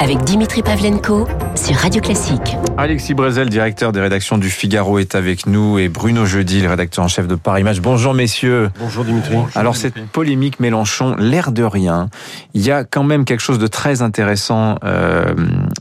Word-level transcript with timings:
avec 0.00 0.24
Dimitri 0.24 0.62
Pavlenko 0.62 1.28
sur 1.60 1.76
Radio 1.76 2.00
Classique. 2.00 2.56
Alexis 2.78 3.12
Brezel, 3.12 3.50
directeur 3.50 3.92
des 3.92 4.00
rédactions 4.00 4.38
du 4.38 4.48
Figaro, 4.48 4.98
est 4.98 5.14
avec 5.14 5.46
nous 5.46 5.78
et 5.78 5.88
Bruno 5.88 6.24
Jeudi, 6.24 6.62
le 6.62 6.70
rédacteur 6.70 7.04
en 7.04 7.08
chef 7.08 7.28
de 7.28 7.34
Paris 7.34 7.62
Match. 7.62 7.80
Bonjour 7.80 8.14
messieurs. 8.14 8.70
Bonjour 8.78 9.04
Dimitri. 9.04 9.36
Alors 9.54 9.76
cette 9.76 10.06
polémique 10.06 10.60
Mélenchon, 10.60 11.16
l'air 11.18 11.52
de 11.52 11.62
rien, 11.62 12.08
il 12.54 12.62
y 12.62 12.70
a 12.70 12.84
quand 12.84 13.04
même 13.04 13.26
quelque 13.26 13.40
chose 13.40 13.58
de 13.58 13.66
très 13.66 14.00
intéressant 14.00 14.76
euh, 14.84 15.34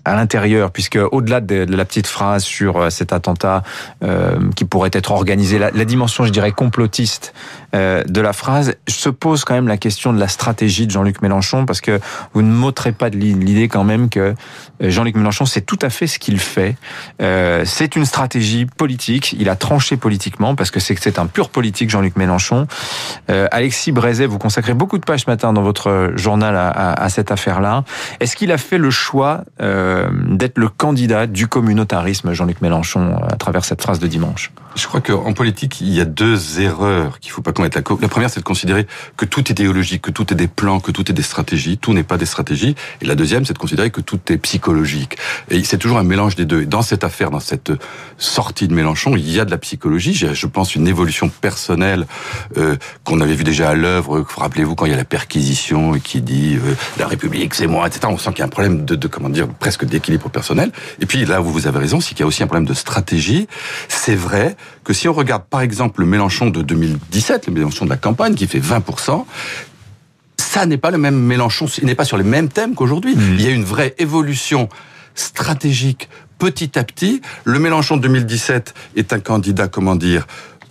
à 0.03 0.15
l'intérieur, 0.15 0.71
puisque 0.71 0.99
au-delà 1.11 1.39
de, 1.39 1.65
la 1.69 1.85
petite 1.85 2.07
phrase 2.07 2.43
sur 2.43 2.77
euh, 2.77 2.89
cet 2.89 3.13
attentat 3.13 3.63
euh, 4.03 4.37
qui 4.55 4.65
pourrait 4.65 4.91
être 4.91 5.11
organisé, 5.11 5.59
la, 5.59 5.71
la, 5.71 5.85
dimension, 5.85 6.25
je 6.25 6.31
dirais, 6.31 6.51
complotiste 6.51 7.33
euh, 7.75 8.03
de 8.03 8.19
la 8.19 8.33
phrase, 8.33 8.75
se 8.87 9.09
pose 9.09 9.45
quand 9.45 9.53
même 9.53 9.67
la 9.67 9.77
question 9.77 10.11
de 10.11 10.19
la 10.19 10.27
stratégie 10.27 10.87
de 10.87 10.91
Jean-Luc 10.91 11.21
Mélenchon, 11.21 11.65
parce 11.65 11.79
que 11.79 11.99
vous 12.33 12.41
ne 12.41 12.51
m'ôterez 12.51 12.91
pas 12.91 13.09
de 13.09 13.15
l'idée 13.15 13.67
quand 13.67 13.83
même 13.83 14.09
que 14.09 14.33
Jean-Luc 14.81 15.15
Mélenchon, 15.15 15.45
c'est 15.45 15.68
tout 15.69 15.77
à 15.83 15.91
fait 15.91 16.07
ce 16.07 16.17
qu'il 16.17 16.39
fait. 16.39 16.75
Euh, 17.21 17.61
c'est 17.63 17.95
une 17.95 18.05
stratégie 18.05 18.65
politique. 18.65 19.35
Il 19.37 19.49
a 19.49 19.55
tranché 19.55 19.97
politiquement 19.97 20.55
parce 20.55 20.71
que 20.71 20.79
c'est 20.79 21.19
un 21.19 21.27
pur 21.27 21.49
politique, 21.49 21.91
Jean-Luc 21.91 22.15
Mélenchon. 22.15 22.65
Euh, 23.29 23.47
Alexis 23.51 23.91
Brézet, 23.91 24.25
vous 24.25 24.39
consacrez 24.39 24.73
beaucoup 24.73 24.97
de 24.97 25.05
pages 25.05 25.25
ce 25.25 25.29
matin 25.29 25.53
dans 25.53 25.61
votre 25.61 26.13
journal 26.15 26.55
à, 26.55 26.69
à, 26.69 27.03
à 27.03 27.09
cette 27.09 27.31
affaire-là. 27.31 27.83
Est-ce 28.19 28.35
qu'il 28.35 28.51
a 28.51 28.57
fait 28.57 28.79
le 28.79 28.89
choix 28.89 29.43
euh, 29.61 30.09
d'être 30.11 30.57
le 30.57 30.69
candidat 30.69 31.27
du 31.27 31.45
communautarisme, 31.45 32.33
Jean-Luc 32.33 32.61
Mélenchon, 32.61 33.21
à 33.31 33.35
travers 33.35 33.63
cette 33.63 33.83
phrase 33.83 33.99
de 33.99 34.07
dimanche? 34.07 34.51
Je 34.75 34.87
crois 34.87 35.01
qu'en 35.01 35.33
politique, 35.33 35.81
il 35.81 35.89
y 35.89 35.99
a 35.99 36.05
deux 36.05 36.61
erreurs 36.61 37.19
qu'il 37.19 37.31
faut 37.31 37.41
pas 37.41 37.51
commettre. 37.51 37.77
La, 37.77 38.07
première, 38.07 38.29
c'est 38.29 38.39
de 38.39 38.45
considérer 38.45 38.85
que 39.17 39.25
tout 39.25 39.39
est 39.39 39.51
idéologique, 39.51 40.03
que 40.03 40.11
tout 40.11 40.31
est 40.31 40.35
des 40.35 40.47
plans, 40.47 40.79
que 40.79 40.91
tout 40.91 41.09
est 41.09 41.13
des 41.13 41.23
stratégies. 41.23 41.77
Tout 41.77 41.93
n'est 41.93 42.03
pas 42.03 42.17
des 42.17 42.27
stratégies. 42.27 42.75
Et 43.01 43.05
la 43.05 43.15
deuxième, 43.15 43.45
c'est 43.45 43.53
de 43.53 43.57
considérer 43.57 43.89
que 43.89 44.01
tout 44.01 44.19
est 44.29 44.37
psychologique. 44.37 45.17
Et 45.49 45.63
c'est 45.63 45.79
toujours 45.79 45.97
un 45.97 46.03
mélange 46.03 46.35
des 46.35 46.45
deux. 46.45 46.61
Et 46.61 46.65
dans 46.65 46.83
cette 46.83 47.03
affaire, 47.03 47.31
dans 47.31 47.39
cette 47.39 47.71
sortie 48.17 48.67
de 48.67 48.73
Mélenchon, 48.73 49.15
il 49.15 49.29
y 49.29 49.39
a 49.39 49.45
de 49.45 49.51
la 49.51 49.57
psychologie. 49.57 50.13
Je 50.13 50.47
pense 50.47 50.75
une 50.75 50.87
évolution 50.87 51.29
personnelle 51.29 52.05
euh, 52.57 52.77
qu'on 53.03 53.21
avait 53.21 53.35
vu 53.35 53.43
déjà 53.43 53.69
à 53.69 53.75
l'œuvre. 53.75 54.23
Rappelez-vous 54.37 54.75
quand 54.75 54.85
il 54.85 54.91
y 54.91 54.95
a 54.95 54.97
la 54.97 55.05
perquisition 55.05 55.95
et 55.95 55.99
qui 55.99 56.21
dit 56.21 56.55
euh, 56.55 56.75
la 56.99 57.07
République, 57.07 57.55
c'est 57.55 57.67
moi, 57.67 57.87
etc. 57.87 58.01
On 58.07 58.17
sent 58.19 58.29
qu'il 58.31 58.39
y 58.39 58.43
a 58.43 58.45
un 58.45 58.49
problème 58.49 58.85
de, 58.85 58.95
de 58.95 59.07
comment 59.07 59.29
dire 59.29 59.47
presque 59.47 59.85
d'équilibre 59.85 60.29
personnel. 60.29 60.71
Et 60.99 61.07
puis 61.07 61.25
là 61.25 61.41
où 61.41 61.45
vous 61.45 61.65
avez 61.65 61.79
raison, 61.79 61.99
c'est 61.99 62.09
qu'il 62.09 62.19
y 62.19 62.23
a 62.23 62.27
aussi 62.27 62.43
un 62.43 62.47
problème 62.47 62.67
de 62.67 62.75
stratégie. 62.75 63.47
C'est 63.87 64.15
vrai 64.15 64.55
que 64.83 64.93
si 64.93 65.07
on 65.07 65.13
regarde 65.13 65.43
par 65.49 65.61
exemple 65.61 66.01
le 66.01 66.07
Mélenchon 66.07 66.49
de 66.49 66.61
2017, 66.61 67.47
le 67.47 67.53
Mélenchon 67.53 67.85
de 67.85 67.89
la 67.89 67.97
campagne 67.97 68.35
qui 68.35 68.47
fait 68.47 68.59
20 68.59 68.83
ça 70.37 70.65
n'est 70.65 70.77
pas 70.77 70.91
le 70.91 70.97
même 70.97 71.19
Mélenchon, 71.19 71.67
il 71.77 71.85
n'est 71.85 71.95
pas 71.95 72.05
sur 72.05 72.17
les 72.17 72.23
mêmes 72.23 72.49
thèmes 72.49 72.73
qu'aujourd'hui. 72.73 73.15
Mmh. 73.15 73.33
Il 73.33 73.41
y 73.41 73.47
a 73.47 73.51
une 73.51 73.63
vraie 73.63 73.93
évolution 73.99 74.69
stratégique 75.13 76.09
petit 76.39 76.79
à 76.79 76.83
petit. 76.83 77.21
Le 77.43 77.59
Mélenchon 77.59 77.97
de 77.97 78.01
2017 78.03 78.73
est 78.95 79.13
un 79.13 79.19
candidat, 79.19 79.67
comment 79.67 79.95
dire, 79.95 80.25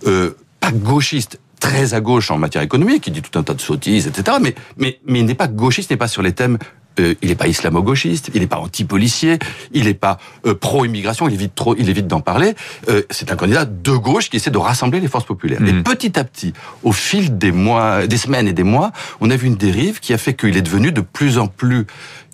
euh, 0.05 0.31
pas 0.59 0.71
gauchiste, 0.71 1.39
très 1.59 1.93
à 1.93 2.01
gauche 2.01 2.31
en 2.31 2.37
matière 2.37 2.63
économique, 2.63 3.03
qui 3.03 3.11
dit 3.11 3.21
tout 3.21 3.37
un 3.37 3.43
tas 3.43 3.53
de 3.53 3.61
sottises, 3.61 4.07
etc. 4.07 4.37
Mais, 4.41 4.55
mais, 4.77 4.99
mais 5.05 5.19
il 5.19 5.25
n'est 5.25 5.35
pas 5.35 5.47
gauchiste, 5.47 5.91
n'est 5.91 5.97
pas 5.97 6.07
sur 6.07 6.21
les 6.21 6.33
thèmes 6.33 6.57
euh, 6.99 7.15
il 7.21 7.29
n'est 7.29 7.35
pas 7.35 7.47
islamo-gauchiste, 7.47 8.31
il 8.33 8.41
n'est 8.41 8.47
pas 8.47 8.57
anti-policier, 8.57 9.39
il 9.71 9.85
n'est 9.85 9.93
pas 9.93 10.17
euh, 10.45 10.53
pro-immigration, 10.53 11.27
il 11.27 11.33
évite 11.33 11.55
trop, 11.55 11.75
il 11.77 11.89
évite 11.89 12.07
d'en 12.07 12.21
parler. 12.21 12.55
Euh, 12.89 13.03
c'est 13.09 13.31
un 13.31 13.35
candidat 13.35 13.65
de 13.65 13.91
gauche 13.91 14.29
qui 14.29 14.37
essaie 14.37 14.51
de 14.51 14.57
rassembler 14.57 14.99
les 14.99 15.07
forces 15.07 15.25
populaires. 15.25 15.61
Mmh. 15.61 15.67
Et 15.67 15.83
petit 15.83 16.19
à 16.19 16.23
petit, 16.23 16.53
au 16.83 16.91
fil 16.91 17.37
des 17.37 17.51
mois, 17.51 18.07
des 18.07 18.17
semaines 18.17 18.47
et 18.47 18.53
des 18.53 18.63
mois, 18.63 18.91
on 19.21 19.29
a 19.29 19.35
vu 19.35 19.47
une 19.47 19.55
dérive 19.55 19.99
qui 19.99 20.13
a 20.13 20.17
fait 20.17 20.33
qu'il 20.33 20.57
est 20.57 20.61
devenu 20.61 20.91
de 20.91 21.01
plus 21.01 21.37
en 21.37 21.47
plus 21.47 21.85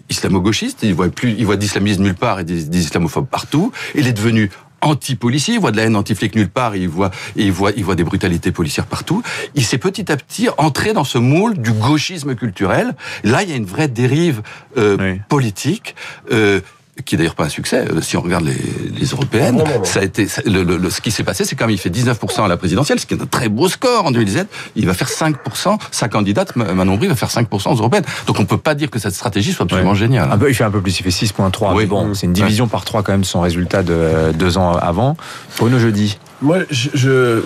islamo-gauchiste. 0.09 0.79
Il 0.83 0.93
voit 0.93 1.09
plus, 1.09 1.35
il 1.37 1.45
voit 1.45 1.57
d'islamisme 1.57 2.03
nulle 2.03 2.15
part 2.15 2.39
et 2.39 2.43
des, 2.43 2.63
des 2.63 2.79
islamophobes 2.79 3.27
partout. 3.27 3.71
Il 3.95 4.07
est 4.07 4.13
devenu 4.13 4.49
anti-policier, 4.85 5.55
il 5.55 5.59
voit 5.59 5.71
de 5.71 5.77
la 5.77 5.83
haine 5.83 5.95
anti-flic 5.95 6.35
nulle 6.35 6.49
part, 6.49 6.75
il 6.75 6.87
voit, 6.87 7.11
il 7.35 7.51
voit, 7.51 7.71
il 7.75 7.83
voit 7.83 7.95
des 7.95 8.03
brutalités 8.03 8.51
policières 8.51 8.85
partout. 8.85 9.21
Il 9.55 9.65
s'est 9.65 9.77
petit 9.77 10.11
à 10.11 10.17
petit 10.17 10.47
entré 10.57 10.93
dans 10.93 11.03
ce 11.03 11.17
moule 11.17 11.57
du 11.57 11.71
gauchisme 11.71 12.35
culturel. 12.35 12.95
Là, 13.23 13.43
il 13.43 13.49
y 13.49 13.53
a 13.53 13.55
une 13.55 13.65
vraie 13.65 13.87
dérive 13.87 14.41
euh, 14.77 14.97
oui. 14.99 15.21
politique. 15.27 15.95
Euh, 16.31 16.61
qui 17.03 17.15
est 17.15 17.17
d'ailleurs 17.17 17.35
pas 17.35 17.45
un 17.45 17.49
succès. 17.49 17.85
Si 18.01 18.15
on 18.15 18.21
regarde 18.21 18.45
les, 18.45 18.55
les 18.97 19.07
européennes, 19.07 19.57
non, 19.57 19.65
non, 19.65 19.79
non. 19.79 19.83
ça 19.83 19.99
a 19.99 20.03
été 20.03 20.27
ça, 20.27 20.41
le, 20.45 20.63
le, 20.63 20.89
ce 20.89 21.01
qui 21.01 21.11
s'est 21.11 21.23
passé, 21.23 21.43
c'est 21.43 21.55
quand 21.55 21.67
il 21.67 21.77
fait 21.77 21.89
19% 21.89 22.43
à 22.43 22.47
la 22.47 22.57
présidentielle, 22.57 22.99
ce 22.99 23.05
qui 23.05 23.13
est 23.13 23.21
un 23.21 23.25
très 23.25 23.49
beau 23.49 23.67
score 23.67 24.05
en 24.05 24.11
2017. 24.11 24.47
Il 24.75 24.85
va 24.85 24.93
faire 24.93 25.09
5%. 25.09 25.77
Sa 25.91 26.07
candidate 26.07 26.55
Manon 26.55 26.95
Brie 26.95 27.07
va 27.07 27.15
faire 27.15 27.29
5% 27.29 27.73
aux 27.73 27.75
européennes. 27.75 28.05
Donc 28.27 28.39
on 28.39 28.45
peut 28.45 28.57
pas 28.57 28.75
dire 28.75 28.89
que 28.89 28.99
cette 28.99 29.13
stratégie 29.13 29.51
soit 29.51 29.63
absolument 29.63 29.91
ouais. 29.91 29.97
géniale. 29.97 30.31
Un 30.31 30.37
peu, 30.37 30.49
il 30.49 30.55
fait 30.55 30.63
un 30.63 30.71
peu 30.71 30.81
plus. 30.81 30.99
Il 30.99 31.03
fait 31.03 31.25
6,3. 31.25 31.73
Oui. 31.73 31.83
Mais 31.83 31.85
bon, 31.85 32.13
c'est 32.13 32.27
une 32.27 32.33
division 32.33 32.65
ouais. 32.65 32.71
par 32.71 32.85
3 32.85 33.03
quand 33.03 33.11
même 33.11 33.23
son 33.25 33.41
résultat 33.41 33.83
de 33.83 34.31
deux 34.33 34.57
ans 34.57 34.73
avant. 34.73 35.17
Bruno 35.57 35.79
jeudi. 35.79 36.17
Moi, 36.41 36.59
je, 36.69 36.89
je, 36.93 37.41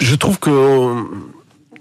je 0.00 0.14
trouve 0.16 0.38
que 0.38 0.94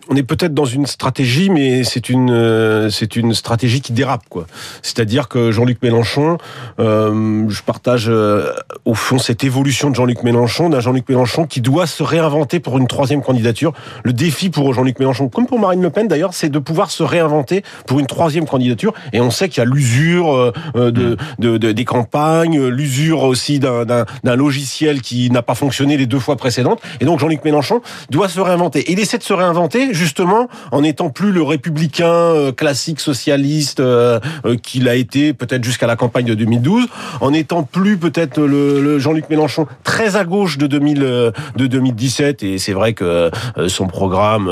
on 0.10 0.16
est 0.16 0.24
peut-être 0.24 0.54
dans 0.54 0.66
une 0.66 0.88
stratégie, 0.88 1.50
mais 1.50 1.84
c'est 1.84 2.10
une 2.10 2.32
euh, 2.32 2.90
c'est 2.90 3.16
une 3.16 3.34
stratégie 3.36 3.80
qui 3.80 3.94
dérape 3.94 4.24
quoi. 4.28 4.48
C'est-à-dire 4.82 5.28
que 5.30 5.52
Jean-Luc 5.52 5.82
Mélenchon, 5.84 6.38
euh, 6.80 7.46
je 7.48 7.62
partage 7.62 8.08
euh, 8.10 8.52
au 8.86 8.96
fond 8.96 9.20
cette 9.20 9.44
évolution 9.44 9.92
de 9.92 9.96
Jean-Luc 9.96 10.24
Mélenchon, 10.24 10.70
d'un 10.70 10.80
Jean-Luc 10.80 11.08
Mélenchon 11.08 11.46
qui 11.46 11.62
doit 11.62 11.86
se 11.86 12.02
réinventer 12.02 12.60
pour 12.60 12.80
une 12.80 12.88
troisième 12.88 13.22
candidature. 13.22 13.74
Le 14.04 14.12
défi 14.12 14.50
pour 14.50 14.74
Jean-Luc 14.74 15.00
Mélenchon, 15.00 15.30
comme 15.30 15.46
pour 15.46 15.60
Marine 15.60 15.82
Le 15.82 15.92
Pen 15.92 16.08
d'ailleurs, 16.08 16.34
c'est 16.34 16.50
de 16.50 16.60
pouvoir 16.60 16.90
se 16.90 17.04
réinventer 17.04 17.64
pour 17.86 18.00
une 18.00 18.08
troisième 18.08 18.48
candidature. 18.48 18.94
Et 19.14 19.22
on 19.22 19.30
sait 19.30 19.48
qu'il 19.48 19.60
y 19.60 19.66
a 19.66 19.70
l'usure 19.70 20.34
euh, 20.76 20.92
de, 20.92 21.18
de, 21.38 21.58
de, 21.58 21.72
des 21.72 21.86
campagnes, 21.86 22.66
l'usure 22.68 23.24
aussi 23.24 23.60
d'un 23.60 24.06
logiciel 24.24 25.02
qui 25.02 25.30
n'a 25.30 25.44
pas 25.44 25.56
fonctionné 25.56 25.98
les 25.98 26.08
deux 26.08 26.20
fois 26.20 26.36
précédentes. 26.36 26.82
Et 27.00 27.06
donc 27.06 27.20
Jean-Luc 27.20 27.46
Mélenchon 27.46 27.82
doit 28.10 28.28
se 28.28 28.40
réinventer. 28.40 28.80
Et 28.80 28.94
il 28.94 29.00
essaie 29.00 29.20
de 29.20 29.24
se 29.24 29.34
réinventer 29.34 29.94
justement 30.00 30.48
en 30.72 30.82
n'étant 30.82 31.10
plus 31.10 31.32
le 31.32 31.44
républicain 31.44 32.08
euh, 32.08 32.52
classique 32.52 33.00
socialiste 33.02 33.82
euh, 33.82 34.20
euh, 34.46 34.56
qu'il 34.56 34.88
a 34.88 34.96
été 34.96 35.34
peut-être 35.34 35.64
jusqu'à 35.64 35.88
la 35.88 35.96
campagne 35.96 36.26
de 36.26 36.34
2012, 36.34 36.88
en 37.22 37.32
n'étant 37.32 37.64
plus 37.64 37.98
peut-être 37.98 38.40
le, 38.40 38.82
le 38.82 38.98
Jean-Luc 38.98 39.30
Mélenchon 39.30 39.68
très 39.84 40.16
à 40.16 40.24
gauche 40.24 40.58
de 40.58 40.68
2000 40.68 41.00
de 41.00 41.34
2017 41.68 42.44
et 42.44 42.58
c'est 42.58 42.74
vrai 42.74 42.94
que 42.94 43.30
son 43.68 43.88
programme 43.88 44.50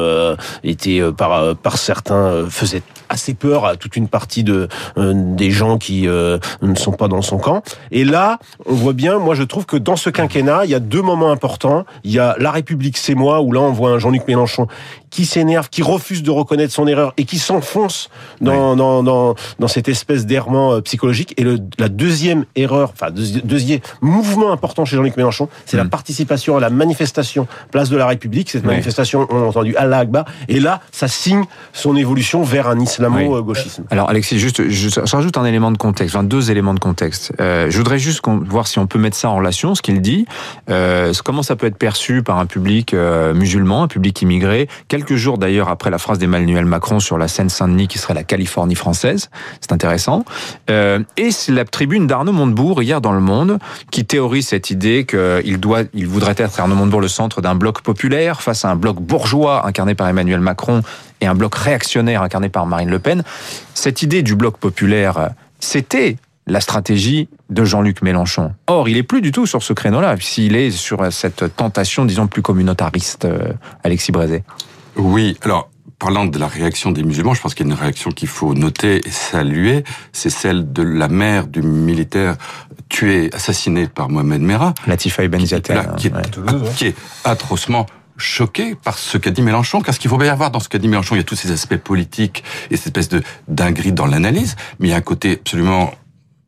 était 0.63 1.01
par 1.15 1.55
par 1.55 1.77
certains 1.77 2.45
faisait 2.49 2.81
assez 3.09 3.33
peur 3.33 3.65
à 3.65 3.75
toute 3.77 3.95
une 3.95 4.07
partie 4.07 4.43
de 4.43 4.67
des 4.97 5.51
gens 5.51 5.77
qui 5.77 6.07
ne 6.07 6.75
sont 6.75 6.91
pas 6.91 7.07
dans 7.07 7.21
son 7.21 7.37
camp. 7.37 7.63
Et 7.91 8.03
là, 8.03 8.39
on 8.65 8.73
voit 8.73 8.93
bien, 8.93 9.19
moi 9.19 9.35
je 9.35 9.43
trouve 9.43 9.65
que 9.65 9.77
dans 9.77 9.95
ce 9.95 10.09
quinquennat, 10.09 10.65
il 10.65 10.71
y 10.71 10.75
a 10.75 10.79
deux 10.79 11.01
moments 11.01 11.31
importants. 11.31 11.85
Il 12.03 12.11
y 12.11 12.19
a 12.19 12.35
la 12.39 12.51
République, 12.51 12.97
c'est 12.97 13.15
moi, 13.15 13.41
où 13.41 13.51
là 13.51 13.61
on 13.61 13.71
voit 13.71 13.91
un 13.91 13.99
Jean-Luc 13.99 14.27
Mélenchon 14.27 14.67
qui 15.09 15.25
s'énerve, 15.25 15.69
qui 15.69 15.81
refuse 15.81 16.23
de 16.23 16.31
reconnaître 16.31 16.73
son 16.73 16.87
erreur 16.87 17.13
et 17.17 17.25
qui 17.25 17.39
s'enfonce 17.39 18.09
dans, 18.41 18.71
oui. 18.71 18.77
dans, 18.77 19.03
dans, 19.03 19.35
dans, 19.59 19.67
cette 19.67 19.89
espèce 19.89 20.25
d'errement 20.25 20.81
psychologique. 20.81 21.33
Et 21.37 21.43
le, 21.43 21.59
la 21.77 21.89
deuxième 21.89 22.45
erreur, 22.55 22.91
enfin 22.93 23.11
deuxième 23.11 23.79
mouvement 24.01 24.51
important 24.51 24.85
chez 24.85 24.95
Jean-Luc 24.95 25.17
Mélenchon, 25.17 25.49
c'est 25.65 25.77
mmh. 25.77 25.79
la 25.79 25.85
participation 25.85 26.57
à 26.57 26.59
la 26.59 26.69
manifestation 26.69 27.47
Place 27.71 27.89
de 27.89 27.97
la 27.97 28.07
République. 28.07 28.49
Cette 28.49 28.63
oui. 28.63 28.69
manifestation, 28.69 29.27
on 29.29 29.43
a 29.43 29.45
entendu 29.45 29.75
Allah 29.75 29.99
Akbar. 29.99 30.25
Et 30.47 30.59
là, 30.59 30.81
ça 30.91 31.07
signe 31.07 31.43
son 31.73 31.95
évolution 31.95 32.43
vers 32.43 32.67
un 32.67 32.79
islamo-gauchisme. 32.79 33.83
Oui. 33.83 33.87
Alors 33.91 34.09
Alexis, 34.09 34.39
juste, 34.39 34.69
je, 34.69 34.89
je, 34.89 35.15
rajoute 35.15 35.37
un 35.37 35.45
élément 35.45 35.71
de 35.71 35.77
contexte, 35.77 36.15
enfin 36.15 36.23
deux 36.23 36.51
éléments 36.51 36.73
de 36.73 36.79
contexte. 36.79 37.33
Euh, 37.39 37.69
je 37.69 37.77
voudrais 37.77 37.99
juste 37.99 38.21
voir 38.27 38.67
si 38.67 38.79
on 38.79 38.87
peut 38.87 38.99
mettre 38.99 39.17
ça 39.17 39.29
en 39.29 39.35
relation, 39.35 39.75
ce 39.75 39.81
qu'il 39.81 40.01
dit. 40.01 40.25
Euh, 40.69 41.13
comment 41.23 41.43
ça 41.43 41.55
peut 41.55 41.67
être 41.67 41.77
perçu 41.77 42.23
par 42.23 42.37
un 42.37 42.45
public 42.45 42.93
euh, 42.93 43.33
musulman, 43.33 43.83
un 43.83 43.87
public 43.87 44.21
immigré? 44.21 44.67
Quelques 44.97 45.15
jours 45.15 45.37
d'ailleurs 45.37 45.69
après 45.69 45.91
la 45.91 45.99
phrase 45.99 46.17
d'Emmanuel 46.17 46.65
Macron 46.65 46.99
sur 46.99 47.19
la 47.19 47.27
Seine-Saint-Denis 47.27 47.87
qui 47.87 47.99
serait 47.99 48.15
la 48.15 48.23
Californie 48.23 48.73
française. 48.73 49.29
C'est 49.61 49.71
intéressant. 49.71 50.25
Euh, 50.71 51.03
et 51.17 51.29
c'est 51.29 51.51
la 51.51 51.65
tribune 51.65 52.07
d'Arnaud 52.07 52.31
Montebourg 52.31 52.81
hier 52.81 52.99
dans 52.99 53.11
Le 53.11 53.19
Monde 53.19 53.59
qui 53.91 54.05
théorise 54.05 54.47
cette 54.47 54.71
idée 54.71 55.05
qu'il 55.05 55.59
doit, 55.59 55.81
il 55.93 56.07
voudrait 56.07 56.33
être 56.37 56.59
Arnaud 56.59 56.73
Montebourg 56.73 57.01
le 57.01 57.07
centre 57.07 57.41
d'un 57.41 57.53
bloc 57.53 57.81
populaire 57.81 58.41
face 58.41 58.65
à 58.65 58.71
un 58.71 58.75
bloc 58.75 58.99
bourgeois 58.99 59.67
incarné 59.67 59.93
par 59.93 60.07
Emmanuel 60.07 60.39
Macron 60.39 60.81
et 61.21 61.27
un 61.27 61.35
bloc 61.35 61.53
réactionnaire 61.53 62.23
incarné 62.23 62.49
par 62.49 62.65
Marine 62.65 62.89
Le 62.89 62.97
Pen. 62.97 63.23
Cette 63.75 64.01
idée 64.01 64.23
du 64.23 64.35
bloc 64.35 64.57
populaire, 64.57 65.29
c'était 65.59 66.15
la 66.47 66.59
stratégie 66.59 67.29
de 67.51 67.63
Jean-Luc 67.63 68.01
Mélenchon. 68.01 68.53
Or, 68.65 68.89
il 68.89 68.97
est 68.97 69.03
plus 69.03 69.21
du 69.21 69.31
tout 69.31 69.45
sur 69.45 69.61
ce 69.61 69.73
créneau-là, 69.73 70.15
s'il 70.19 70.55
est 70.55 70.71
sur 70.71 71.13
cette 71.13 71.55
tentation, 71.55 72.05
disons, 72.05 72.25
plus 72.25 72.41
communautariste, 72.41 73.25
euh, 73.25 73.53
Alexis 73.83 74.11
Brézet. 74.11 74.43
Oui, 74.97 75.37
alors 75.41 75.69
parlant 75.99 76.25
de 76.25 76.37
la 76.37 76.47
réaction 76.47 76.91
des 76.91 77.03
musulmans, 77.03 77.33
je 77.33 77.41
pense 77.41 77.55
qu'il 77.55 77.65
y 77.65 77.69
a 77.69 77.73
une 77.73 77.79
réaction 77.79 78.11
qu'il 78.11 78.27
faut 78.27 78.53
noter 78.53 78.97
et 79.07 79.11
saluer. 79.11 79.83
C'est 80.11 80.29
celle 80.29 80.71
de 80.71 80.83
la 80.83 81.07
mère 81.07 81.47
du 81.47 81.61
militaire 81.61 82.35
tué, 82.89 83.29
assassiné 83.33 83.87
par 83.87 84.09
Mohamed 84.09 84.41
Merah. 84.41 84.73
Latifa 84.85 85.23
Ibn 85.23 85.43
Ziatel. 85.45 85.89
Qui, 85.97 86.09
ouais. 86.09 86.21
qui, 86.75 86.87
est 86.87 86.95
atrocement 87.23 87.85
choqué 88.17 88.75
par 88.75 88.97
ce 88.97 89.17
qu'a 89.17 89.31
dit 89.31 89.41
Mélenchon, 89.41 89.81
car 89.81 89.93
ce 89.93 89.99
qu'il 89.99 90.09
faut 90.09 90.17
bien 90.17 90.33
voir 90.35 90.51
dans 90.51 90.59
ce 90.59 90.69
qu'a 90.69 90.79
dit 90.79 90.87
Mélenchon, 90.87 91.15
il 91.15 91.19
y 91.19 91.21
a 91.21 91.23
tous 91.23 91.35
ces 91.35 91.51
aspects 91.51 91.77
politiques 91.77 92.43
et 92.71 92.77
cette 92.77 92.97
espèce 92.97 93.09
de 93.09 93.23
dinguerie 93.47 93.91
dans 93.91 94.05
l'analyse, 94.07 94.55
mais 94.79 94.87
il 94.87 94.91
y 94.91 94.93
a 94.93 94.97
un 94.97 95.01
côté 95.01 95.33
absolument 95.33 95.93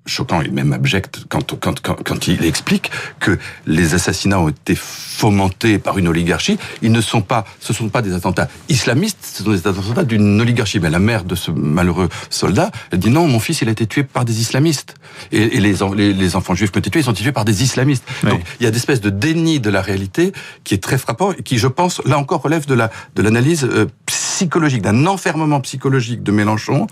choquant 0.09 0.41
et 0.41 0.50
même 0.50 0.73
abject 0.73 1.25
quand, 1.29 1.57
quand, 1.59 1.79
quand, 1.81 2.03
quand 2.03 2.27
il 2.27 2.44
explique 2.45 2.91
que 3.19 3.38
les 3.65 3.94
assassinats 3.94 4.39
ont 4.39 4.50
été 4.50 4.75
fomentés 4.75 5.79
par 5.79 5.97
une 5.97 6.07
oligarchie. 6.07 6.57
Ils 6.81 6.91
ne 6.91 7.01
sont 7.01 7.21
pas, 7.21 7.45
ce 7.59 7.73
sont 7.73 7.89
pas 7.89 8.01
des 8.01 8.13
attentats 8.13 8.47
islamistes, 8.69 9.17
ce 9.21 9.44
sont 9.44 9.51
des 9.51 9.67
attentats 9.67 10.03
d'une 10.03 10.39
oligarchie. 10.39 10.79
Mais 10.79 10.89
la 10.89 11.00
mère 11.00 11.23
de 11.23 11.35
ce 11.35 11.51
malheureux 11.51 12.09
soldat, 12.29 12.71
elle 12.91 13.00
dit 13.00 13.09
non, 13.09 13.27
mon 13.27 13.39
fils, 13.39 13.61
il 13.61 13.67
a 13.67 13.71
été 13.71 13.85
tué 13.85 14.03
par 14.03 14.25
des 14.25 14.39
islamistes. 14.41 14.95
Et, 15.31 15.57
et 15.57 15.59
les, 15.59 15.75
les, 15.95 16.13
les, 16.13 16.35
enfants 16.35 16.55
juifs 16.55 16.71
qui 16.71 16.77
ont 16.77 16.79
été 16.79 16.89
tués, 16.89 17.01
ils 17.01 17.05
sont 17.05 17.13
tués 17.13 17.31
par 17.31 17.45
des 17.45 17.63
islamistes. 17.63 18.05
Oui. 18.23 18.29
Donc 18.31 18.41
il 18.59 18.63
y 18.63 18.67
a 18.67 18.71
des 18.71 18.77
espèces 18.77 19.01
de 19.01 19.09
déni 19.09 19.59
de 19.59 19.69
la 19.69 19.81
réalité 19.81 20.31
qui 20.63 20.73
est 20.73 20.83
très 20.83 20.97
frappant 20.97 21.33
et 21.33 21.44
qui, 21.44 21.57
je 21.57 21.67
pense, 21.67 22.01
là 22.05 22.17
encore 22.17 22.41
relève 22.41 22.65
de 22.65 22.73
la 22.73 22.89
de 23.15 23.21
l'analyse 23.21 23.65
euh, 23.65 23.88
psychologique, 24.05 24.81
d'un 24.81 25.05
enfermement 25.05 25.59
psychologique 25.59 26.23
de 26.23 26.31
Mélenchon 26.31 26.88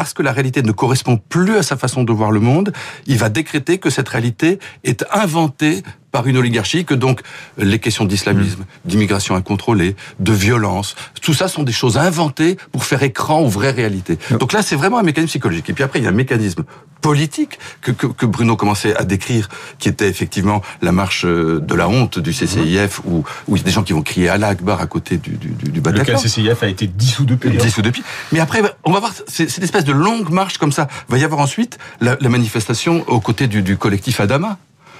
parce 0.00 0.14
que 0.14 0.22
la 0.22 0.32
réalité 0.32 0.62
ne 0.62 0.72
correspond 0.72 1.18
plus 1.18 1.58
à 1.58 1.62
sa 1.62 1.76
façon 1.76 2.04
de 2.04 2.12
voir 2.20 2.30
le 2.30 2.40
monde, 2.40 2.72
il 3.06 3.18
va 3.18 3.28
décréter 3.28 3.76
que 3.76 3.90
cette 3.90 4.08
réalité 4.08 4.58
est 4.82 5.04
inventée 5.12 5.82
par 6.10 6.26
une 6.26 6.38
oligarchie, 6.38 6.86
que 6.86 6.94
donc 6.94 7.20
les 7.58 7.78
questions 7.78 8.04
d'islamisme, 8.06 8.64
d'immigration 8.86 9.36
incontrôlée, 9.36 9.94
de 10.18 10.32
violence, 10.32 10.96
tout 11.20 11.34
ça 11.34 11.46
sont 11.48 11.62
des 11.64 11.70
choses 11.70 11.98
inventées 11.98 12.56
pour 12.72 12.84
faire 12.84 13.02
écran 13.02 13.40
aux 13.42 13.48
vraies 13.48 13.70
réalités. 13.70 14.18
Donc 14.40 14.52
là, 14.54 14.62
c'est 14.62 14.74
vraiment 14.74 14.98
un 14.98 15.04
mécanisme 15.04 15.28
psychologique. 15.28 15.68
Et 15.68 15.72
puis 15.74 15.84
après, 15.84 15.98
il 16.00 16.04
y 16.04 16.06
a 16.06 16.10
un 16.10 16.12
mécanisme 16.14 16.64
politique 17.00 17.58
que, 17.80 17.92
que, 17.92 18.06
que 18.08 18.26
Bruno 18.26 18.56
commençait 18.56 18.94
à 18.96 19.04
décrire, 19.04 19.48
qui 19.78 19.88
était 19.88 20.08
effectivement 20.08 20.62
la 20.82 20.90
marche 20.92 21.24
euh, 21.24 21.60
de 21.60 21.74
la 21.74 21.88
honte 21.88 22.18
du 22.18 22.32
CCIF, 22.32 23.00
où, 23.04 23.22
où 23.46 23.56
il 23.56 23.60
y 23.60 23.62
a 23.62 23.64
des 23.64 23.70
gens 23.70 23.84
qui 23.84 23.92
vont 23.92 24.02
crier 24.02 24.28
Allah 24.28 24.48
Akbar 24.48 24.80
à 24.80 24.86
côté 24.86 25.16
du, 25.16 25.30
du, 25.36 25.48
du 25.50 25.70
Le 25.70 25.80
Bataclan. 25.80 26.18
CCIF 26.18 26.62
a 26.62 26.66
été 26.68 26.88
dissous 26.88 27.24
depuis. 27.24 27.50
hein. 27.50 27.62
Dissous 27.62 27.82
depuis. 27.82 28.02
Mais 28.32 28.40
après, 28.40 28.60
on 28.84 28.90
va 28.90 28.98
voir, 29.00 29.14
c'est 29.28 29.56
une 29.56 29.62
espèce 29.62 29.84
de 29.84 29.89
longue 29.90 30.30
marche 30.30 30.58
comme 30.58 30.72
ça. 30.72 30.88
Va 31.08 31.18
y 31.18 31.24
avoir 31.24 31.40
ensuite 31.40 31.78
la, 32.00 32.16
manifestation 32.28 33.04
aux 33.08 33.20
côtés 33.20 33.46
du 33.46 33.76
collectif 33.76 34.20
Adama. 34.20 34.58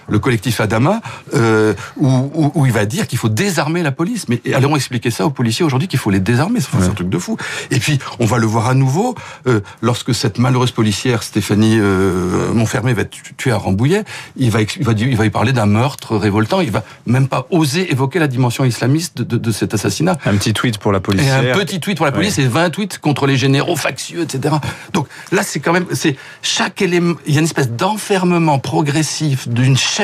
Le 0.09 0.19
collectif 0.19 0.61
Adama, 0.61 1.01
euh, 1.35 1.75
où, 1.97 2.09
où, 2.09 2.53
où 2.55 2.67
il 2.67 2.73
va 2.73 2.85
dire 2.87 3.07
qu'il 3.07 3.19
faut 3.19 3.29
désarmer 3.29 3.83
la 3.83 3.93
police. 3.93 4.27
Mais 4.29 4.41
allons 4.55 4.77
expliquer 4.77 5.11
ça 5.11 5.27
aux 5.27 5.31
policiers 5.31 5.65
aujourd'hui 5.65 5.89
qu'il 5.89 5.99
faut 5.99 6.11
les 6.11 6.21
désarmer. 6.21 6.61
C'est 6.61 6.77
un 6.77 6.91
truc 6.91 7.09
de 7.09 7.19
fou. 7.19 7.37
Et 7.71 7.79
puis, 7.79 7.99
on 8.19 8.27
va 8.27 8.39
le 8.39 8.47
voir 8.47 8.69
à 8.69 8.75
nouveau 8.75 9.15
euh, 9.47 9.61
lorsque 9.83 10.15
cette 10.15 10.39
malheureuse 10.39 10.71
policière 10.73 11.23
Stéphanie 11.23 11.77
euh, 11.79 12.53
Montfermé 12.53 12.93
va 12.93 13.03
être 13.03 13.17
tuée 13.37 13.53
à 13.53 13.57
Rambouillet. 13.57 14.05
Il 14.37 14.51
va, 14.51 14.61
il 14.63 14.85
va, 14.85 14.93
il 14.93 15.17
va 15.17 15.27
y 15.27 15.31
parler 15.31 15.53
d'un 15.53 15.67
meurtre 15.67 16.17
révoltant. 16.17 16.61
Il 16.61 16.71
va 16.71 16.83
même 17.07 17.29
pas 17.29 17.47
oser 17.51 17.91
évoquer 17.93 18.19
la 18.19 18.29
dimension 18.29 18.65
islamiste 18.65 19.19
de, 19.19 19.25
de, 19.25 19.37
de 19.39 19.51
cet 19.53 19.75
assassinat. 19.75 20.17
Un 20.27 20.37
petit 20.37 20.53
tweet 20.53 20.79
pour 20.79 20.93
la 20.93 20.99
Et 20.99 21.03
policière. 21.03 21.57
un 21.57 21.59
petit 21.59 21.81
tweet 21.81 21.97
pour 21.97 22.07
la 22.07 22.13
police 22.13 22.39
et 22.39 22.47
20 22.47 22.71
tweets 22.71 22.99
contre 22.99 23.27
les 23.27 23.37
généraux 23.37 23.77
factieux, 23.77 24.23
etc. 24.23 24.55
Donc 24.93 25.07
là, 25.33 25.43
c'est 25.43 25.61
quand 25.61 25.73
même, 25.73 25.87
c'est 25.93 26.17
chaque 26.43 26.83
élément, 26.83 27.15
il 27.27 27.35
y 27.35 27.37
a 27.37 27.41
une 27.41 27.47
espèce 27.47 27.71
d'enfermement 27.71 28.59
progressif 28.59 29.49
d'une 29.49 29.77
chaîne 29.77 30.00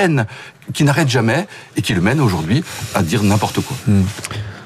qui 0.73 0.85
n'arrête 0.85 1.09
jamais 1.09 1.47
et 1.77 1.83
qui 1.83 1.95
le 1.95 2.01
mène 2.01 2.21
aujourd'hui 2.21 2.63
à 2.95 3.03
dire 3.03 3.23
n'importe 3.23 3.61
quoi. 3.61 3.77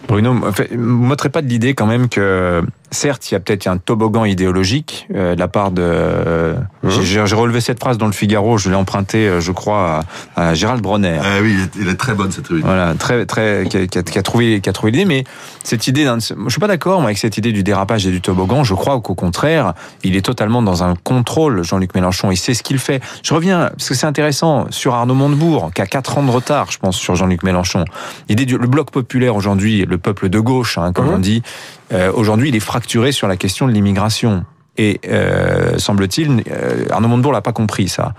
Bruno, 0.09 0.35
en 0.45 0.53
fait, 0.53 0.75
m'ôterez 0.75 1.29
pas 1.29 1.43
de 1.43 1.49
l'idée 1.49 1.75
quand 1.75 1.87
même 1.87 2.09
que, 2.09 2.63
certes, 2.91 3.31
il 3.31 3.35
y 3.35 3.37
a 3.37 3.41
peut-être 3.41 3.67
un 3.67 3.77
toboggan 3.79 4.25
idéologique 4.25 5.07
euh, 5.15 5.35
de 5.35 5.41
la 5.41 5.49
part 5.49 5.71
de... 5.71 5.83
euh, 5.83 6.55
j'ai- 6.89 7.27
J'ai 7.27 7.35
relevé 7.35 7.61
cette 7.61 7.79
phrase 7.81 7.99
dans 7.99 8.07
le 8.07 8.13
Figaro, 8.13 8.59
je 8.59 8.69
l'ai 8.71 8.75
empruntée, 8.77 9.29
euh, 9.29 9.41
je 9.41 9.53
crois, 9.53 10.03
à, 10.37 10.49
à 10.51 10.55
Gérald 10.55 10.83
Bronner. 10.83 11.19
Ah 11.23 11.39
oui, 11.43 11.57
il 11.79 11.89
est 11.89 11.95
très 11.95 12.15
bonne 12.15 12.33
cette 12.33 12.49
réunion. 12.49 12.67
Voilà, 12.67 12.95
très, 12.95 13.27
très, 13.27 13.65
qui 13.69 13.77
a, 13.77 13.87
qui 14.03 14.19
a- 14.19 14.23
trouvé, 14.23 14.61
qui 14.61 14.69
a 14.69 14.73
trouvé 14.73 14.93
l'idée, 14.93 15.05
mais 15.05 15.25
cette 15.63 15.87
idée, 15.87 16.05
d'un- 16.05 16.19
je 16.19 16.49
suis 16.49 16.61
pas 16.61 16.67
d'accord 16.67 17.03
avec 17.03 17.19
cette 17.19 17.37
idée 17.39 17.53
du 17.53 17.63
dérapage 17.63 18.07
et 18.07 18.11
du 18.11 18.21
toboggan. 18.21 18.65
Je 18.65 18.75
crois 18.75 19.01
qu'au 19.01 19.15
contraire, 19.15 19.75
il 20.03 20.17
est 20.17 20.23
totalement 20.25 20.63
dans 20.63 20.83
un 20.83 20.95
contrôle, 20.97 21.63
Jean-Luc 21.65 21.95
Mélenchon. 21.95 22.31
Il 22.31 22.37
sait 22.37 22.55
ce 22.55 22.63
qu'il 22.63 22.79
fait. 22.79 23.01
Je 23.23 23.35
reviens, 23.35 23.71
parce 23.77 23.89
que 23.89 23.95
c'est 23.95 24.07
intéressant, 24.07 24.67
sur 24.71 24.95
Arnaud 24.95 25.15
Montebourg, 25.15 25.71
qui 25.75 25.83
a 25.83 25.87
quatre 25.87 26.19
ans 26.19 26.23
de 26.23 26.31
retard, 26.31 26.71
je 26.73 26.79
pense, 26.79 26.97
sur 26.97 27.15
Jean-Luc 27.17 27.43
Mélenchon. 27.43 27.85
L'idée 28.29 28.47
du 28.47 28.59
le 28.59 28.67
bloc 28.67 28.91
populaire 28.91 29.37
aujourd'hui, 29.37 29.87
le 29.87 29.97
peuple 29.99 30.29
de 30.29 30.39
gauche, 30.41 30.77
hein, 30.79 30.93
comme 30.93 31.07
Mhm. 31.07 31.15
on 31.15 31.19
dit, 31.19 31.43
euh, 31.93 32.13
aujourd'hui, 32.13 32.49
il 32.49 32.57
est 32.57 32.61
fracturé 32.61 33.13
sur 33.13 33.29
la 33.29 33.37
question 33.37 33.67
de 33.67 33.73
l'immigration. 33.73 34.45
Et 34.77 35.01
euh, 35.09 35.79
semble-t-il, 35.79 36.45
euh, 36.51 36.87
Arnaud 36.91 37.09
Montebourg 37.09 37.33
l'a 37.33 37.43
pas 37.43 37.53
compris 37.53 37.89
ça. 37.89 38.15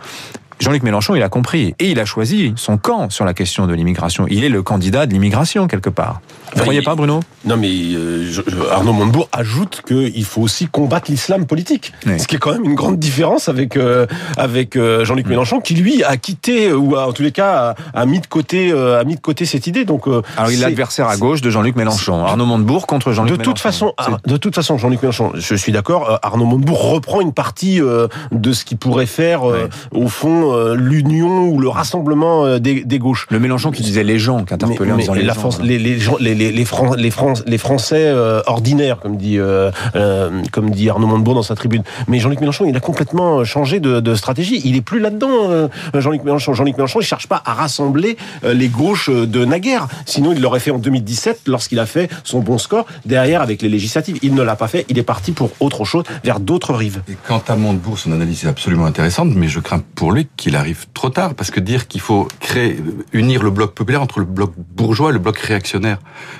Jean-Luc 0.61 0.83
Mélenchon, 0.83 1.15
il 1.15 1.23
a 1.23 1.29
compris 1.29 1.73
et 1.79 1.89
il 1.91 1.99
a 1.99 2.05
choisi 2.05 2.53
son 2.55 2.77
camp 2.77 3.09
sur 3.09 3.25
la 3.25 3.33
question 3.33 3.65
de 3.67 3.73
l'immigration. 3.73 4.25
Il 4.29 4.43
est 4.43 4.49
le 4.49 4.61
candidat 4.61 5.05
de 5.07 5.11
l'immigration 5.13 5.67
quelque 5.67 5.89
part. 5.89 6.21
Vous 6.21 6.55
Enfin, 6.57 6.61
croyez 6.63 6.81
pas, 6.81 6.95
Bruno? 6.95 7.21
Non, 7.45 7.55
mais 7.57 7.69
euh, 7.69 8.29
je- 8.29 8.41
Arnaud 8.71 8.91
Montebourg 8.93 9.29
ajoute 9.31 9.81
qu'il 9.87 10.25
faut 10.25 10.41
aussi 10.41 10.67
combattre 10.67 11.09
l'islam 11.09 11.45
politique. 11.45 11.93
Oui. 12.05 12.19
Ce 12.19 12.27
qui 12.27 12.35
est 12.35 12.39
quand 12.39 12.51
même 12.51 12.65
une 12.65 12.75
grande 12.75 12.99
différence 12.99 13.47
avec 13.49 13.77
euh, 13.77 14.05
avec 14.37 14.75
euh, 14.75 15.05
Jean-Luc 15.05 15.27
Mélenchon, 15.27 15.61
qui 15.61 15.73
lui 15.75 16.03
a 16.03 16.17
quitté 16.17 16.73
ou 16.73 16.95
a, 16.97 17.07
en 17.07 17.13
tous 17.13 17.23
les 17.23 17.31
cas 17.31 17.75
a, 17.95 17.99
a 18.01 18.05
mis 18.05 18.19
de 18.19 18.27
côté 18.27 18.71
a 18.71 19.03
mis 19.05 19.15
de 19.15 19.21
côté 19.21 19.45
cette 19.45 19.65
idée. 19.65 19.85
Donc 19.85 20.05
Alors, 20.07 20.51
il 20.51 20.59
est 20.59 20.61
l'adversaire 20.61 21.07
à 21.07 21.17
gauche 21.17 21.41
de 21.41 21.49
Jean-Luc 21.49 21.75
Mélenchon. 21.75 22.23
Arnaud 22.25 22.45
Montebourg 22.45 22.85
contre 22.85 23.13
Jean-Luc 23.13 23.31
de 23.33 23.37
Mélenchon. 23.37 23.51
toute 23.53 23.61
façon, 23.61 23.93
Ar- 23.97 24.19
de 24.25 24.37
toute 24.37 24.53
façon, 24.53 24.77
Jean-Luc 24.77 25.01
Mélenchon, 25.01 25.31
je 25.35 25.55
suis 25.55 25.71
d'accord. 25.71 26.19
Arnaud 26.21 26.45
Montebourg 26.45 26.91
reprend 26.91 27.21
une 27.21 27.33
partie 27.33 27.79
de 27.79 28.51
ce 28.53 28.65
qui 28.65 28.75
pourrait 28.75 29.05
faire, 29.05 29.43
au 29.91 30.07
fond, 30.09 30.50
euh, 30.53 30.75
l'union 30.75 31.47
ou 31.49 31.59
le 31.59 31.69
rassemblement 31.69 32.45
euh, 32.45 32.59
des, 32.59 32.83
des 32.83 32.99
gauches. 32.99 33.27
Le 33.29 33.39
Mélenchon 33.39 33.71
qui 33.71 33.81
disait 33.83 34.03
les 34.03 34.19
gens, 34.19 34.43
qui 34.45 34.53
interpellait 34.53 34.91
en 34.91 34.97
disant 34.97 35.13
les 35.13 35.23
la 35.23 35.33
gens. 35.33 35.39
France- 35.39 35.57
voilà. 35.57 35.71
les, 35.71 35.79
les, 35.79 35.99
gens- 35.99 36.17
les, 36.19 36.35
les, 36.35 36.51
les, 36.51 36.65
Fran- 36.65 36.93
les, 36.95 37.11
Fran- 37.11 37.33
les 37.45 37.57
Français 37.57 38.03
euh, 38.07 38.41
ordinaires, 38.45 38.99
comme 38.99 39.17
dit, 39.17 39.37
euh, 39.37 39.71
euh, 39.95 40.41
comme 40.51 40.69
dit 40.71 40.89
Arnaud 40.89 41.07
Montebourg 41.07 41.35
dans 41.35 41.43
sa 41.43 41.55
tribune. 41.55 41.83
Mais 42.07 42.19
Jean-Luc 42.19 42.39
Mélenchon, 42.39 42.65
il 42.65 42.75
a 42.75 42.79
complètement 42.79 43.43
changé 43.43 43.79
de, 43.79 43.99
de 43.99 44.15
stratégie. 44.15 44.61
Il 44.65 44.75
est 44.75 44.81
plus 44.81 44.99
là-dedans, 44.99 45.29
euh, 45.49 45.67
Jean-Luc 45.93 46.23
Mélenchon. 46.23 46.53
Jean-Luc 46.53 46.75
Mélenchon, 46.77 46.99
il 47.01 47.05
cherche 47.05 47.27
pas 47.27 47.41
à 47.45 47.53
rassembler 47.53 48.17
euh, 48.43 48.53
les 48.53 48.67
gauches 48.69 49.09
de 49.09 49.45
naguère. 49.45 49.87
Sinon, 50.05 50.33
il 50.33 50.41
l'aurait 50.41 50.59
fait 50.59 50.71
en 50.71 50.79
2017 50.79 51.41
lorsqu'il 51.47 51.79
a 51.79 51.85
fait 51.85 52.09
son 52.23 52.39
bon 52.39 52.57
score 52.57 52.85
derrière 53.05 53.41
avec 53.41 53.61
les 53.61 53.69
législatives. 53.69 54.17
Il 54.21 54.33
ne 54.35 54.41
l'a 54.43 54.55
pas 54.55 54.67
fait. 54.67 54.85
Il 54.89 54.97
est 54.99 55.03
parti 55.03 55.31
pour 55.31 55.51
autre 55.59 55.85
chose, 55.85 56.03
vers 56.23 56.39
d'autres 56.39 56.73
rives. 56.73 57.01
Et 57.09 57.15
quant 57.27 57.41
à 57.47 57.55
Montebourg, 57.55 57.97
son 57.97 58.11
analyse 58.11 58.45
est 58.45 58.47
absolument 58.49 58.85
intéressante, 58.85 59.29
mais 59.35 59.47
je 59.47 59.59
crains 59.59 59.81
pour 59.95 60.11
lui 60.11 60.25
qu'il 60.37 60.55
arrive 60.55 60.87
trop 60.93 61.09
tard, 61.09 61.35
parce 61.35 61.51
que 61.51 61.59
dire 61.59 61.87
qu'il 61.87 62.01
faut 62.01 62.27
créer, 62.39 62.77
unir 63.13 63.43
le 63.43 63.51
bloc 63.51 63.75
populaire 63.75 64.01
entre 64.01 64.19
le 64.19 64.25
bloc 64.25 64.53
bourgeois 64.57 65.11
et 65.11 65.13
le 65.13 65.19
bloc 65.19 65.37
réactionnaire. 65.37 65.99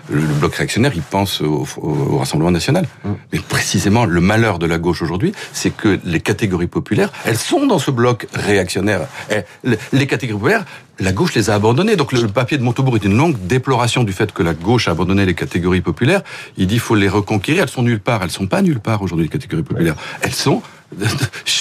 Le, 0.10 0.20
le 0.22 0.34
bloc 0.34 0.56
réactionnaire, 0.56 0.92
il 0.96 1.04
pense 1.04 1.42
au, 1.42 1.66
au- 1.78 1.88
au 2.14 2.18
Rassemblement 2.18 2.52
national. 2.52 2.88
Mais 3.32 3.40
précisément, 3.40 4.06
le 4.06 4.22
malheur 4.22 4.58
de 4.60 4.66
la 4.66 4.80
gauche 4.80 5.02
aujourd'hui, 5.04 5.34
c'est 5.54 5.70
que 5.75 6.00
les 6.04 6.20
catégories 6.20 6.68
populaires, 6.68 7.12
elles 7.25 7.38
sont 7.38 7.68
dans 7.68 7.77
ce 7.80 7.92
bloc 7.92 8.27
réactionnaire. 8.34 9.01
Et 9.30 9.42
les- 9.94 10.08
catégories 10.08 10.39
populaires, 10.39 10.65
la 11.00 11.12
gauche 11.13 11.36
les 11.36 11.50
a 11.50 11.56
abandonnées. 11.56 11.96
Donc 11.96 12.12
le, 12.12 12.27
papier 12.27 12.58
de 12.58 12.63
Montebourg 12.63 12.96
est 12.96 13.06
une 13.06 13.15
longue 13.18 13.38
déploration 13.46 14.04
du 14.04 14.13
fait 14.13 14.32
que 14.32 14.42
la 14.44 14.54
gauche 14.54 14.88
a 14.88 14.92
abandonné 14.92 15.25
les 15.25 15.36
catégories 15.36 15.82
populaires. 15.82 16.22
Il 16.58 16.65
dit 16.68 16.75
qu'il 16.75 16.80
faut 16.80 16.96
les 16.96 17.10
reconquérir. 17.10 17.63
Elles 17.63 17.70
sont 17.70 17.84
nulle 17.84 18.00
part. 18.00 18.24
Elles 18.24 18.32
sont 18.32 18.48
pas 18.48 18.62
nulle 18.62 18.80
part 18.80 19.01
aujourd'hui, 19.04 19.25
les 19.25 19.32
catégories 19.32 19.63
populaires. 19.63 19.96
Elles 20.22 20.34
sont 20.34 20.62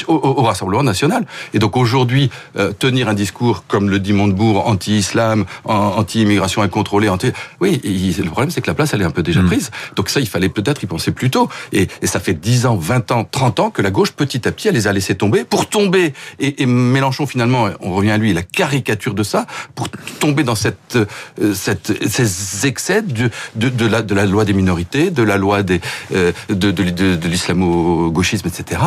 au, 0.09 0.15
au- 0.15 0.43
Rassemblement 0.43 0.83
national. 0.83 1.27
Et 1.55 1.59
donc 1.59 1.77
aujourd'hui, 1.77 2.31
euh, 2.57 2.73
tenir 2.73 3.09
un 3.09 3.15
discours, 3.15 3.65
comme 3.69 3.89
le 3.89 3.99
dit 4.01 4.13
Montebourg, 4.13 4.67
anti-islam, 4.67 5.45
an- 5.65 5.95
anti-immigration 5.99 6.63
incontrôlée, 6.63 7.09
anti... 7.09 7.31
Oui, 7.61 7.81
il- 7.85 8.17
le 8.17 8.31
problème 8.31 8.51
c'est 8.51 8.61
que 8.61 8.67
la 8.67 8.75
place, 8.75 8.93
elle 8.95 9.03
est 9.03 9.05
un 9.05 9.11
peu 9.11 9.23
déjà 9.23 9.43
prise. 9.43 9.71
Donc 9.97 10.09
ça, 10.09 10.21
il 10.21 10.27
fallait 10.29 10.49
peut-être 10.49 10.83
y 10.83 10.87
penser 10.87 11.13
plus 11.13 11.31
tôt. 11.31 11.49
Et, 11.73 11.89
et 12.03 12.07
ça 12.07 12.19
fait 12.21 12.35
10 12.35 12.67
ans, 12.67 12.77
20 12.77 13.11
ans, 13.13 13.25
30 13.31 13.61
ans 13.61 13.71
que 13.71 13.83
la 13.83 13.91
gauche, 13.91 14.13
petit 14.13 14.49
à 14.49 14.53
petit, 14.53 14.69
elle 14.69 14.75
les 14.75 14.87
a 14.89 14.93
laissés 14.93 15.15
tomber 15.15 15.45
pour 15.45 15.69
tomber. 15.69 16.13
Et, 16.41 16.63
et 16.63 16.67
Mélenchon, 16.67 17.27
finalement, 17.27 17.69
on 17.81 17.93
revient 17.95 18.11
à 18.11 18.19
lui, 18.19 18.33
la 18.33 18.43
caricature 18.43 19.15
de 19.15 19.23
ça, 19.23 19.47
pour 19.75 19.89
tomber 20.19 20.43
dans 20.43 20.55
cette, 20.57 20.97
euh, 20.97 21.55
cette, 21.55 21.93
ces 22.09 22.67
excès 22.67 23.03
de, 23.03 23.31
de, 23.55 23.69
de, 23.69 23.87
la, 23.87 24.03
de 24.03 24.15
la 24.15 24.27
loi 24.27 24.45
des 24.45 24.53
minorités, 24.55 25.11
de 25.11 25.23
la 25.23 25.37
loi 25.37 25.63
des, 25.63 25.81
euh, 26.15 26.33
de, 26.49 26.71
de, 26.71 26.83
de, 26.91 27.15
de 27.17 27.29
l'islamo-gauchisme, 27.29 28.49
etc 28.49 28.81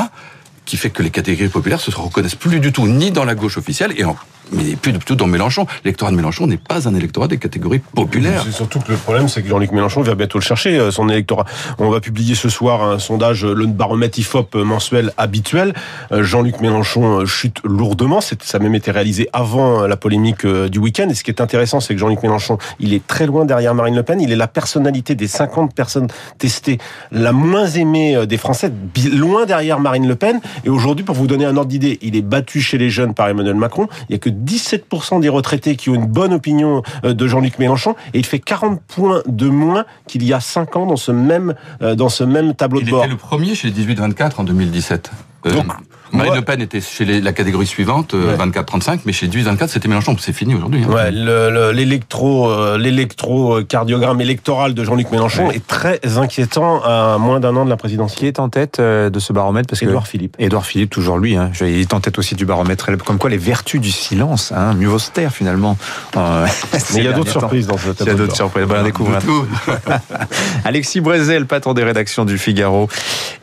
qui 0.66 0.78
fait 0.78 0.90
que 0.90 1.04
les 1.04 1.10
catégories 1.10 1.50
populaires 1.50 1.82
se 1.82 1.92
reconnaissent 1.92 2.36
plus 2.36 2.60
du 2.60 2.72
tout 2.72 2.88
ni 2.88 3.12
dans 3.12 3.26
la 3.26 3.36
gauche 3.36 3.58
officielle 3.58 3.94
et 3.98 4.04
en, 4.04 4.16
mais 4.54 4.76
plus 4.76 4.94
du 4.94 5.00
tout 5.00 5.16
dans 5.16 5.28
Mélenchon. 5.28 5.66
L'électorat 5.84 6.12
de 6.12 6.16
Mélenchon 6.16 6.48
n'est 6.48 6.58
pas 6.58 6.88
un 6.88 6.96
électorat 6.96 7.28
des 7.28 7.38
catégories 7.38 7.80
populaires. 7.80 8.44
C'est 8.46 8.52
surtout 8.52 8.80
que 8.80 8.92
le 8.92 8.98
problème, 8.98 9.28
c'est 9.28 9.42
que 9.42 9.50
Jean-Luc 9.50 9.72
Mélenchon 9.72 10.02
va 10.02 10.16
bientôt 10.16 10.38
le 10.38 10.44
chercher, 10.44 10.78
euh, 10.78 10.92
son 10.92 11.10
électorat. 11.10 11.46
On 11.80 11.90
va 11.90 12.00
publier 12.00 12.36
ce 12.36 12.50
soir 12.50 12.84
un 12.84 13.00
sondage, 13.00 13.46
euh, 13.46 13.54
le 13.54 13.66
baromètre 13.66 14.20
IFOP 14.20 14.56
mensuel 14.56 15.12
habituel. 15.18 15.74
Euh, 16.12 16.24
Jean-Luc 16.24 16.62
Mélenchon 16.62 17.20
euh, 17.22 17.26
chute 17.26 17.58
lourdement. 17.64 18.22
Ça 18.22 18.36
a 18.58 18.60
même 18.60 18.76
été 18.76 18.92
réalisé 18.92 19.30
avant 19.34 19.84
euh, 19.84 19.88
la 19.88 19.98
polémique 19.98 20.46
euh, 20.46 20.70
du 20.70 20.80
week-end. 20.80 21.08
Et 21.10 21.14
ce 21.14 21.24
qui 21.24 21.32
est 21.32 21.42
intéressant, 21.42 21.80
c'est 21.80 21.94
que 21.94 22.00
Jean-Luc 22.00 22.24
Mélenchon, 22.24 22.58
il 22.80 22.94
est 22.94 23.06
très 23.06 23.26
loin 23.26 23.46
derrière 23.46 23.74
Marine 23.74 23.96
Le 23.96 24.04
Pen. 24.04 24.22
Il 24.22 24.32
est 24.32 24.36
la 24.36 24.48
personnalité 24.48 25.16
des 25.16 25.28
50 25.28 25.74
personnes 25.74 26.08
testées 26.38 26.78
la 27.12 27.32
moins 27.32 27.68
aimée 27.68 28.16
euh, 28.16 28.26
des 28.26 28.38
Français, 28.38 28.72
loin 29.12 29.46
derrière 29.46 29.80
Marine 29.80 30.08
Le 30.08 30.16
Pen. 30.16 30.40
Et 30.66 30.70
aujourd'hui, 30.70 31.06
pour 31.06 31.16
vous 31.16 31.28
donner 31.28 31.46
un 31.46 31.58
ordre 31.58 31.70
d'idée, 31.70 32.00
il 32.02 32.16
est 32.16 32.22
battu 32.22 32.62
chez 32.62 32.78
les 32.78 32.90
jeunes 32.90 33.14
par 33.14 33.28
Emmanuel 33.28 33.56
Macron. 33.56 33.88
Il 34.10 34.14
y 34.14 34.16
a 34.16 34.20
que 34.20 34.30
17% 34.44 35.20
des 35.20 35.30
retraités 35.30 35.76
qui 35.76 35.90
ont 35.90 35.96
une 35.96 36.06
bonne 36.06 36.34
opinion 36.34 36.84
euh, 37.04 37.14
de 37.14 37.28
Jean-Luc 37.28 37.60
Mélenchon 37.60 37.96
et 38.14 38.20
il 38.20 38.26
fait 38.26 38.40
40 38.40 38.82
points 38.82 39.22
de 39.28 39.48
moins 39.50 39.86
qu'il 40.08 40.24
y 40.24 40.34
a 40.34 40.40
5 40.40 40.76
ans 40.76 40.86
dans 40.86 40.98
ce 40.98 41.12
même, 41.12 41.56
euh, 41.82 41.96
dans 41.96 42.10
ce 42.10 42.24
même 42.24 42.54
tableau 42.54 42.80
Il 42.82 42.86
de 42.86 42.92
bord. 42.92 43.04
était 43.04 43.12
le 43.12 43.18
premier 43.18 43.56
chez 43.56 43.70
les 43.70 43.86
18-24 43.96 44.34
en 44.38 44.44
2017. 44.44 45.12
Euh, 45.46 45.52
Donc, 45.52 45.66
Marine 46.12 46.28
moi- 46.30 46.36
Le 46.36 46.42
Pen 46.44 46.62
était 46.62 46.80
chez 46.80 47.06
les- 47.06 47.22
la 47.22 47.34
catégorie 47.34 47.66
suivante, 47.66 48.14
euh, 48.14 48.32
Ouais. 48.32 48.38
24-35, 48.38 49.00
mais 49.06 49.14
chez 49.14 49.28
18-24, 49.28 49.70
c'était 49.72 49.88
Mélenchon. 49.88 50.16
C'est 50.20 50.32
fini 50.32 50.54
aujourd'hui. 50.54 50.84
hein. 50.88 50.92
Ouais, 50.94 51.10
euh, 51.12 51.74
l'électrocardiogramme 51.74 54.22
électoral 54.22 54.76
de 54.76 54.84
Jean-Luc 54.84 55.10
Mélenchon 55.12 55.48
Ouais. 55.48 55.56
est 55.56 55.66
très 55.68 56.00
inquiétant 56.18 56.82
à 56.84 57.18
moins 57.18 57.40
d'un 57.40 57.56
an 57.56 57.66
de 57.66 57.70
la 57.72 57.76
Qui 57.76 57.80
présidentielle. 57.80 58.28
est 58.28 58.40
en 58.40 58.50
tête 58.50 58.80
euh, 58.80 59.10
de 59.10 59.20
ce 59.20 59.34
baromètre 59.34 59.68
parce 59.70 59.80
que 59.80 59.86
Édouard 59.86 60.06
Philippe. 60.08 60.36
Édouard 60.40 60.66
Philippe, 60.66 60.92
toujours 60.92 61.18
lui. 61.18 61.36
Hein. 61.36 61.50
Je- 61.54 61.66
Il 61.66 61.80
est 61.82 61.94
en 61.96 62.00
tête 62.00 62.18
aussi 62.20 62.36
du 62.36 62.46
baromètre. 62.46 62.96
Comme 63.04 63.18
quoi, 63.18 63.30
les 63.32 63.38
vertus 63.38 63.82
du 63.82 63.92
silence. 63.92 64.54
Hein. 64.56 64.76
Mieux 64.76 64.88
vaut 64.88 65.00
se 65.00 65.10
taire, 65.12 65.34
finalement. 65.34 65.78
Euh, 66.16 66.46
Mais 66.94 67.00
il 67.00 67.04
y 67.06 67.08
a 67.08 67.14
d'autres 67.14 67.32
surprises 67.32 67.66
dans 67.68 67.78
ce 67.78 67.86
Il 67.86 67.88
y 67.88 67.92
a 67.92 67.94
tableau. 67.96 68.14
d'autres 68.18 68.36
surprises. 68.36 68.66
Bon, 68.68 68.76
on 68.80 68.84
découvre. 68.84 69.18
Tout. 69.20 69.46
Alexis 70.66 71.02
Brezel, 71.02 71.46
patron 71.48 71.74
des 71.74 71.84
rédactions 71.84 72.26
du 72.26 72.38
Figaro, 72.38 72.88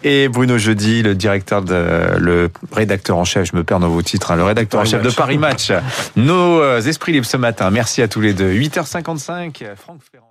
et 0.05 0.29
Bruno 0.29 0.57
Jeudi, 0.59 1.03
le 1.03 1.15
directeur 1.15 1.63
de, 1.63 1.73
le 2.19 2.51
rédacteur 2.73 3.17
en 3.17 3.25
chef, 3.25 3.51
je 3.51 3.57
me 3.57 3.65
perds 3.65 3.81
dans 3.81 3.89
vos 3.89 4.03
titres, 4.03 4.31
hein, 4.31 4.37
le 4.37 4.45
rédacteur 4.45 4.81
en 4.81 4.85
chef 4.85 5.03
de. 5.03 5.11
Paris 5.11 5.39
Match. 5.39 5.73
Nos 6.17 6.61
euh, 6.61 6.81
esprits 6.81 7.13
libres 7.13 7.27
ce 7.27 7.37
matin. 7.37 7.71
Merci 7.71 8.03
à 8.03 8.09
tous 8.09 8.21
les 8.21 8.33
deux. 8.33 8.53
8h55, 8.53 9.77
Franck 9.77 10.01
Ferrand. 10.11 10.30